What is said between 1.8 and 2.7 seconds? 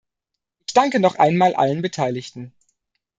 Beteiligten.